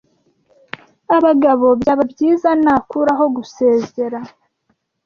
abagabo 1.17 1.67
byaba 1.81 2.03
byiza 2.11 2.49
nakuraho 2.63 3.25
gusezera 3.35 4.19